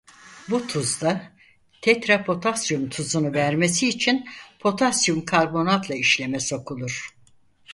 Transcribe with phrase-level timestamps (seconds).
[0.49, 1.21] Bu tuz da
[1.81, 4.25] tetrapotasyum tuzunu vermesi için
[4.59, 7.13] potasyum karbonatla işleme sokulur.